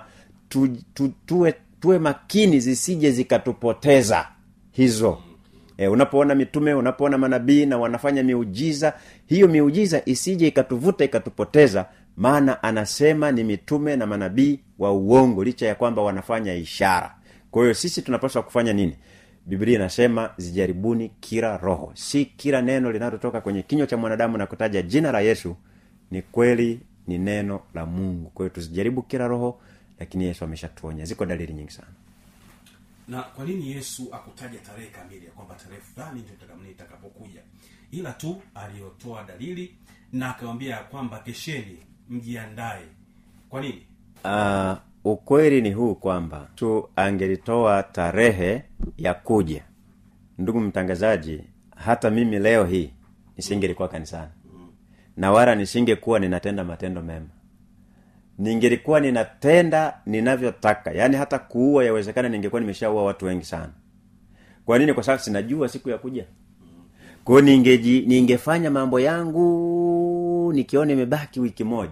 tu, 0.50 0.68
tu, 0.94 1.14
tuwe, 1.26 1.54
tuwe 1.80 2.00
makini 2.00 2.60
zisije 2.60 3.12
zikatupoteza 3.12 4.28
hizo 4.72 5.22
e, 5.78 5.88
unapoona 5.88 6.36
mitume 6.36 6.74
unapoona 6.74 7.18
manabii 7.18 7.66
na 7.66 7.78
wanafanya 7.78 8.24
miujiza 8.24 8.94
hiyo 9.26 9.48
miujiza 9.48 10.02
isije 10.06 10.48
ikatuvuta 10.48 11.04
ikatupoteza 11.06 11.86
maana 12.18 12.64
anasema 12.64 13.32
ni 13.32 13.44
mitume 13.44 13.96
na 13.96 14.06
manabii 14.06 14.60
wa 14.80 14.92
uongo 14.94 15.44
licha 15.44 15.68
ya 15.68 15.76
kwamba 15.76 16.02
wanafanya 16.02 16.54
ishara. 16.54 17.16
Kwa 17.52 17.62
hiyo 17.62 17.74
sisi 17.74 18.02
tunapaswa 18.02 18.44
kufanya 18.44 18.74
nini? 18.74 18.96
Biblia 19.46 19.76
inasema 19.76 20.30
zijaribuni 20.38 21.12
kila 21.20 21.58
roho. 21.58 21.92
Si 21.96 22.26
kila 22.26 22.62
neno 22.62 22.92
linalotoka 22.92 23.42
kwenye 23.42 23.62
kinywa 23.62 23.88
cha 23.88 23.98
mwanadamu 23.98 24.38
na 24.38 24.46
kutaja 24.46 24.82
jina 24.82 25.12
la 25.12 25.22
yesu 25.22 25.56
ni 26.12 26.22
kweli 26.22 26.80
ni 27.08 27.18
neno 27.18 27.60
la 27.74 27.86
mungu. 27.86 28.30
Kwa 28.30 28.46
hiyo 28.46 28.56
tuzijaribu 28.56 29.02
kila 29.02 29.28
roho 29.28 29.60
lakini 30.00 30.26
yesu 30.26 30.44
ameshatuonya. 30.46 31.06
Ziko 31.06 31.26
dalili 31.26 31.54
nyingi 31.54 31.72
sana 31.72 31.88
na 33.08 33.22
kwa 33.24 33.46
nini 33.46 33.72
yesu 33.72 34.08
akutaja 34.12 34.60
tarehe 34.60 34.88
kamili 34.90 35.26
ya 35.26 35.32
kwamba 35.32 35.56
tarehe 35.56 35.82
fulani 35.82 36.22
ndio 36.22 36.34
itaka- 36.36 36.70
itakapokuja? 36.72 37.42
Ila 37.92 38.12
tu 38.14 38.42
aliyotoa 38.56 39.24
dalili 39.24 39.76
na 40.12 40.30
akawambia 40.30 40.78
kwamba 40.78 41.20
kesheni 41.20 41.78
mjiandae. 42.10 42.84
Kwa 43.50 43.62
nini? 43.62 43.86
Uh, 44.26 44.78
ukweli 45.14 45.62
ni 45.62 45.72
huu 45.74 45.96
kwamba 45.96 46.48
tu 46.56 46.90
angelitoa 46.96 47.84
tarehe 47.84 48.64
ya 48.98 49.14
kuja. 49.14 49.64
Ndugu 50.38 50.60
mtangazaji 50.60 51.44
hata 51.76 52.10
mimi 52.10 52.40
leo 52.40 52.66
hii 52.66 52.94
nisingelikuwa 53.38 53.88
kanisani. 53.88 54.32
Na 55.18 55.32
wala 55.32 55.56
nisingekuwa 55.56 56.20
ninatenda 56.20 56.64
matendo 56.64 57.02
mema 57.02 57.28
ningelikuwa 58.38 59.00
ninatenda 59.00 59.98
ninavyotaka. 60.06 60.92
Yaani 60.92 61.16
hata 61.16 61.40
kuua 61.40 61.86
yawezekana 61.86 62.30
ningekuwa 62.30 62.62
nimeshaua 62.62 63.04
watu 63.04 63.26
wengi 63.26 63.46
sana. 63.46 63.70
Kwa 64.66 64.80
nini? 64.80 64.94
Kwa 64.94 65.04
sababu 65.04 65.24
sinajua 65.24 65.70
siku 65.70 65.90
ya 65.90 65.98
kuja. 65.98 66.26
Kwao 67.24 67.42
ningeji 67.42 68.02
ningefanya 68.02 68.72
mambo 68.72 69.00
yangu 69.00 70.54
nikiona 70.56 70.94
imebaki 70.94 71.40
wiki 71.40 71.64
moja 71.64 71.92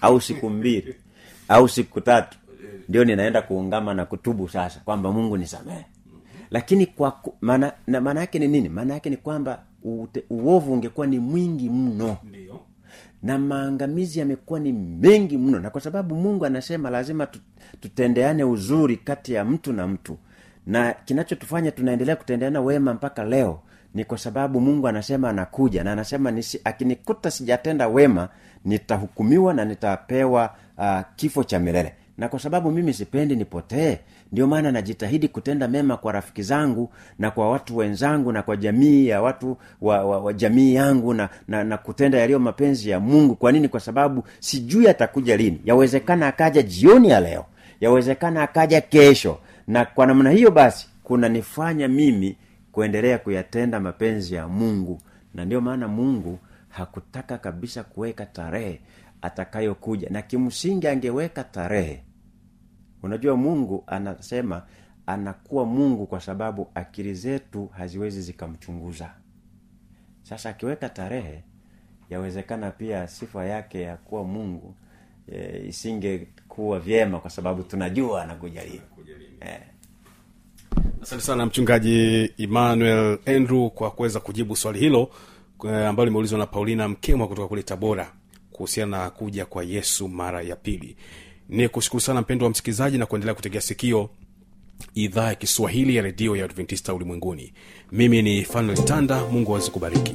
au 0.00 0.20
siku 0.20 0.50
mbili 0.50 0.94
au 1.48 1.68
siku 1.68 2.00
tatu 2.00 2.38
ndio 2.88 3.04
ninaenda 3.04 3.42
kuungama 3.42 3.94
na 3.94 4.04
kutubu 4.04 4.48
sasa 4.48 4.80
kwamba 4.80 5.12
mungu 5.12 5.36
nisamehe. 5.36 5.84
Lakini 6.50 6.86
kwa 6.86 7.20
maana 7.40 8.20
yake 8.20 8.38
ni 8.38 8.48
nini? 8.48 8.68
Maana 8.68 8.94
yake 8.94 9.10
ni 9.10 9.16
kwamba 9.16 9.62
uovu 10.30 10.72
ungekuwa 10.72 11.06
ni 11.06 11.18
mwingi 11.18 11.70
mno. 11.70 12.16
Ndio 12.24 12.60
na 13.22 13.38
maangamizi 13.38 14.18
yamekuwa 14.18 14.60
ni 14.60 14.72
mengi 14.72 15.38
mno. 15.38 15.60
Na 15.60 15.70
kwa 15.70 15.80
sababu 15.80 16.14
mungu 16.14 16.46
anasema 16.46 16.90
lazima 16.90 17.28
tutendeane 17.80 18.44
uzuri 18.44 18.96
kati 18.96 19.32
ya 19.32 19.44
mtu 19.44 19.72
na 19.72 19.86
mtu. 19.86 20.18
Na 20.66 20.92
kinachotufanya 21.04 21.70
tunaendelea 21.70 22.16
kutendeana 22.16 22.60
wema 22.60 22.94
mpaka 22.94 23.24
leo 23.24 23.60
ni 23.94 24.04
kwa 24.04 24.18
sababu 24.18 24.60
mungu 24.60 24.88
anasema 24.88 25.28
anakuja 25.30 25.84
na 25.84 25.92
anasema 25.92 26.30
nisi, 26.30 26.60
akinikuta 26.64 27.30
sijatenda 27.30 27.88
wema 27.88 28.28
nitahukumiwa 28.64 29.54
na 29.54 29.64
nitapewa 29.64 30.54
uh, 30.78 31.00
kifo 31.16 31.44
cha 31.44 31.58
milele 31.58 31.94
na 32.22 32.28
kwa 32.28 32.38
sababu 32.38 32.70
mimi 32.70 32.92
sipendi 32.94 33.36
nipotee 33.36 33.98
ndio 34.32 34.46
maana 34.46 34.72
najitahidi 34.72 35.28
kutenda 35.28 35.68
mema 35.68 35.96
kwa 35.96 36.12
rafiki 36.12 36.42
zangu 36.42 36.90
na 37.18 37.30
kwa 37.30 37.50
watu 37.50 37.76
wenzangu 37.76 38.32
na 38.32 38.42
kwa 38.42 38.56
jamii 38.56 39.06
ya 39.06 39.22
watu 39.22 39.56
wa, 39.80 40.04
wa, 40.04 40.20
wa 40.20 40.32
jamii 40.32 40.74
yangu 40.74 41.14
na, 41.14 41.28
na, 41.48 41.64
na 41.64 41.78
kutenda 41.78 42.18
yaliyo 42.18 42.38
mapenzi 42.38 42.90
ya 42.90 43.00
mungu. 43.00 43.34
Kwa 43.34 43.52
nini? 43.52 43.68
Kwa 43.68 43.80
sababu 43.80 44.24
sijui 44.40 44.88
atakuja 44.88 45.36
lini. 45.36 45.60
Yawezekana 45.64 46.26
akaja 46.26 46.62
jioni 46.62 47.08
ya 47.10 47.20
leo. 47.20 47.44
Yawezekana 47.80 48.42
akaja 48.42 48.80
kesho. 48.80 49.38
Na 49.66 49.84
kwa 49.84 50.06
namna 50.06 50.30
hiyo 50.30 50.50
basi 50.50 50.88
kunanifanya 51.02 51.88
mimi 51.88 52.36
kuendelea 52.72 53.18
kuyatenda 53.18 53.80
mapenzi 53.80 54.34
ya 54.34 54.48
mungu. 54.48 55.00
Na 55.34 55.44
ndio 55.44 55.60
maana 55.60 55.88
mungu 55.88 56.38
hakutaka 56.68 57.38
kabisa 57.38 57.84
kuweka 57.84 58.26
tarehe 58.26 58.80
atakayokuja. 59.22 60.08
Na 60.10 60.22
kimsingi 60.22 60.88
angeweka 60.88 61.44
tarehe 61.44 62.02
unajua 63.02 63.36
mungu 63.36 63.84
anasema 63.86 64.62
anakuwa 65.06 65.64
mungu 65.64 66.06
kwa 66.06 66.20
sababu 66.20 66.70
akili 66.74 67.14
zetu 67.14 67.66
haziwezi 67.66 68.22
zikamchunguza. 68.22 69.10
Sasa 70.22 70.50
akiweka 70.50 70.88
tarehe 70.88 71.42
yawezekana 72.10 72.70
pia 72.70 73.08
sifa 73.08 73.44
yake 73.44 73.80
ya 73.80 73.96
kuwa 73.96 74.24
mungu 74.24 74.74
e, 75.32 75.62
isingekuwa 75.68 76.80
vyema 76.80 77.18
kwa 77.20 77.30
sababu 77.30 77.62
tunajua 77.62 78.22
anakuja 78.22 78.64
lini. 78.64 78.80
Eh. 79.40 79.60
asante 81.02 81.22
sana 81.22 81.46
mchungaji 81.46 82.30
emmanuel 82.38 83.18
andrew 83.26 83.68
kwa 83.70 83.90
kuweza 83.90 84.20
kujibu 84.20 84.56
swali 84.56 84.78
hilo 84.78 85.10
eh, 85.64 85.88
ambalo 85.88 86.04
limeulizwa 86.04 86.38
na 86.38 86.46
paulina 86.46 86.88
mkemwa 86.88 87.28
kutoka 87.28 87.48
kule 87.48 87.62
tabora 87.62 88.12
kuhusiana 88.52 88.98
na 88.98 89.10
kuja 89.10 89.46
kwa 89.46 89.64
yesu 89.64 90.08
mara 90.08 90.42
ya 90.42 90.56
pili 90.56 90.96
ni 91.52 91.68
kushukuru 91.68 92.00
sana 92.00 92.20
mpendo 92.20 92.44
wa 92.44 92.50
msikilizaji 92.50 92.98
na 92.98 93.06
kuendelea 93.06 93.34
kutegea 93.34 93.60
sikio 93.60 94.10
idhaa 94.94 95.28
ya 95.28 95.34
kiswahili 95.34 95.96
ya 95.96 96.02
redio 96.02 96.36
ya 96.36 96.44
adventista 96.44 96.94
ulimwenguni. 96.94 97.52
Mimi 97.92 98.22
ni 98.22 98.44
fanuel 98.44 98.84
tanda 98.84 99.24
mungu 99.26 99.52
awezi 99.52 99.70
kubariki 99.70 100.14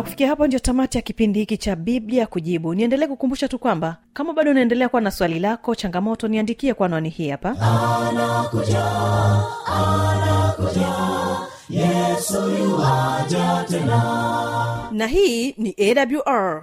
na 0.00 0.04
kufikia 0.04 0.28
hapo 0.28 0.46
ndio 0.46 0.58
tamati 0.58 0.98
ya 0.98 1.02
kipindi 1.02 1.38
hiki 1.40 1.56
cha 1.56 1.76
biblia 1.76 2.26
kujibu. 2.26 2.74
Niendelee 2.74 3.06
kukumbusha 3.06 3.48
tu 3.48 3.58
kwamba 3.58 3.96
kama 4.12 4.32
bado 4.32 4.50
unaendelea 4.50 4.88
kuwa 4.88 5.02
na 5.02 5.10
swali 5.10 5.38
lako 5.38 5.74
changamoto 5.74 6.28
niandikie 6.28 6.74
kwa 6.74 6.86
anwani 6.86 7.08
hii 7.08 7.28
hapa. 7.30 7.48
Anakuja 8.08 8.84
anakuja 9.66 10.88
yesu 11.70 12.42
tena. 13.70 14.88
Na 14.92 15.06
hii 15.06 15.52
ni 15.58 15.74
awr 15.78 16.62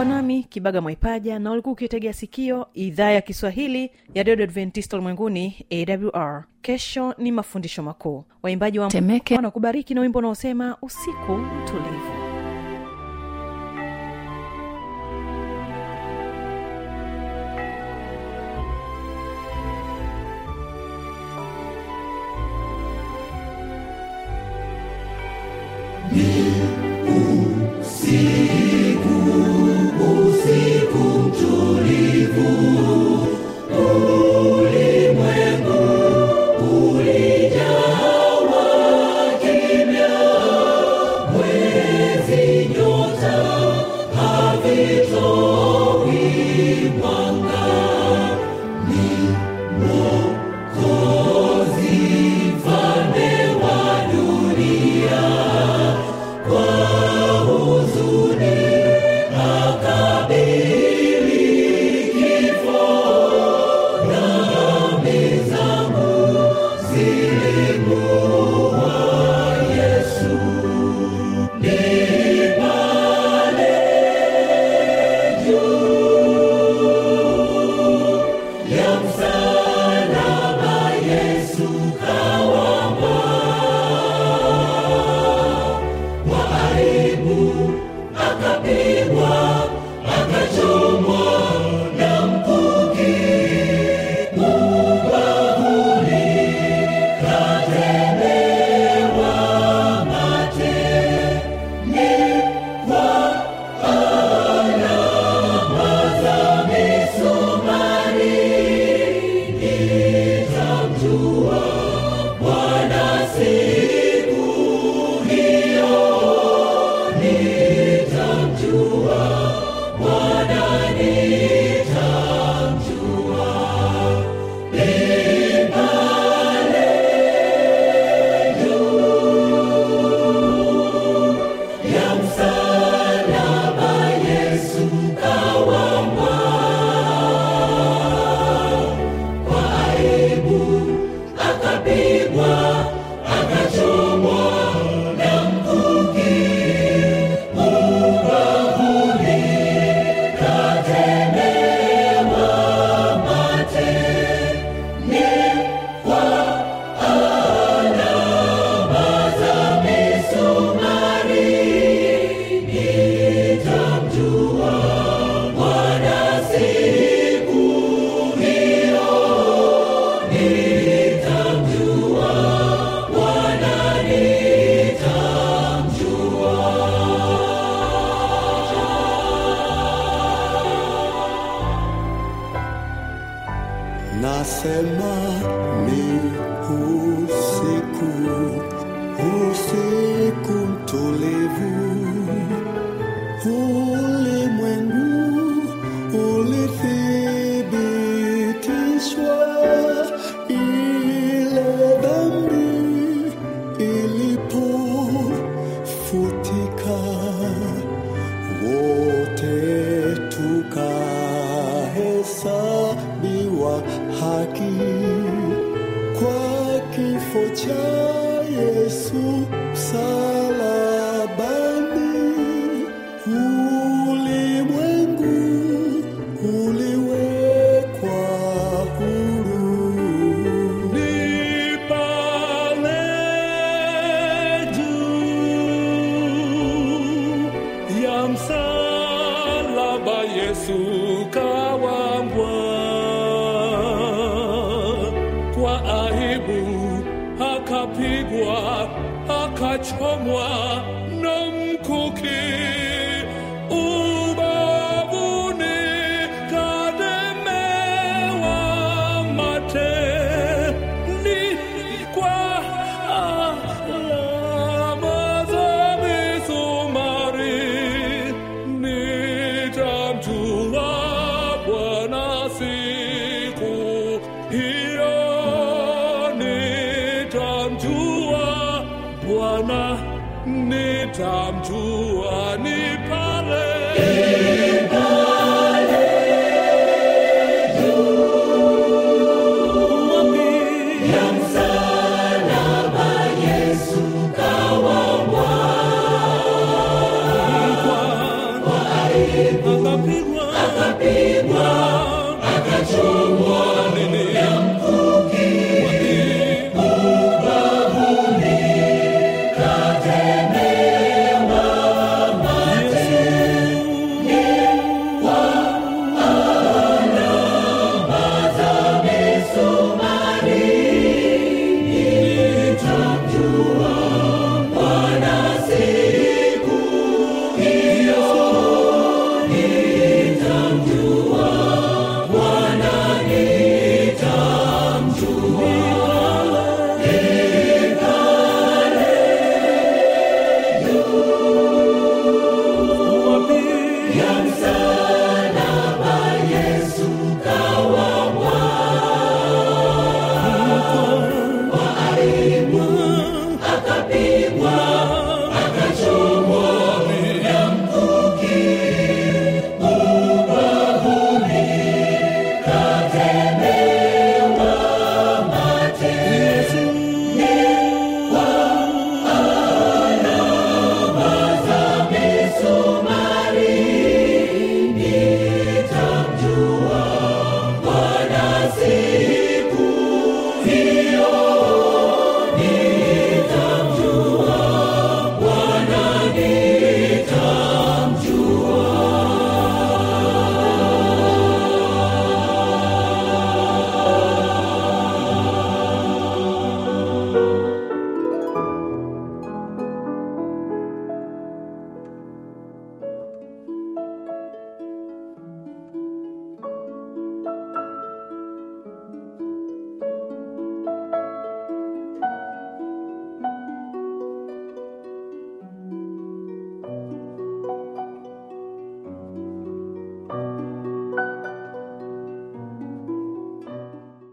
ulikuwa 0.00 0.16
nami 0.16 0.42
kibaga 0.42 0.80
mwaipaja 0.80 1.38
na 1.38 1.50
ulikuwa 1.52 1.72
ukitegea 1.72 2.12
sikio 2.12 2.66
idhaa 2.74 3.10
ya 3.10 3.20
kiswahili 3.20 3.90
ya 4.14 4.22
redio 4.22 4.44
adventista 4.44 4.96
ulimwenguni 4.96 5.66
awr 5.70 6.44
kesho 6.62 7.14
ni 7.18 7.32
mafundisho 7.32 7.82
makuu. 7.82 8.24
Waimbaji 8.42 8.78
wa 8.78 8.88
Temeke. 8.88 9.36
wanakubariki 9.36 9.94
na 9.94 10.00
wimbo 10.00 10.18
unaosema 10.18 10.76
usiku 10.82 11.32
mtulivu 11.32 12.19